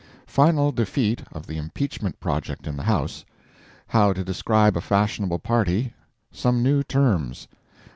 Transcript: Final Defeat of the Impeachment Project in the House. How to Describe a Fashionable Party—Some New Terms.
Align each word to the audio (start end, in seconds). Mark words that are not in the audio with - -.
Final 0.25 0.71
Defeat 0.71 1.21
of 1.31 1.45
the 1.45 1.57
Impeachment 1.57 2.19
Project 2.19 2.65
in 2.65 2.75
the 2.75 2.81
House. 2.81 3.23
How 3.85 4.13
to 4.13 4.23
Describe 4.23 4.75
a 4.75 4.81
Fashionable 4.81 5.37
Party—Some 5.37 6.63
New 6.63 6.81
Terms. 6.81 7.47